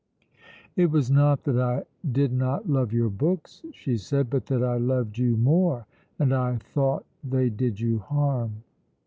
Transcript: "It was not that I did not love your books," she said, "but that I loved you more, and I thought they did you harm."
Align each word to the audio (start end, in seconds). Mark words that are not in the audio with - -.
"It 0.75 0.89
was 0.89 1.11
not 1.11 1.43
that 1.43 1.59
I 1.59 1.83
did 2.11 2.33
not 2.33 2.67
love 2.67 2.91
your 2.91 3.11
books," 3.11 3.61
she 3.71 3.97
said, 3.97 4.31
"but 4.31 4.47
that 4.47 4.63
I 4.63 4.77
loved 4.77 5.19
you 5.19 5.37
more, 5.37 5.85
and 6.17 6.33
I 6.33 6.55
thought 6.57 7.05
they 7.23 7.51
did 7.51 7.79
you 7.79 7.99
harm." 7.99 8.63